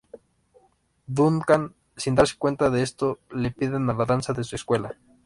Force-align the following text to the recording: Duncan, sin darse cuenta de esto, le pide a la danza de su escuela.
Duncan, 1.05 1.75
sin 1.95 2.15
darse 2.15 2.35
cuenta 2.35 2.71
de 2.71 2.81
esto, 2.81 3.19
le 3.29 3.51
pide 3.51 3.75
a 3.75 3.79
la 3.79 3.93
danza 4.05 4.33
de 4.33 4.43
su 4.43 4.55
escuela. 4.55 4.95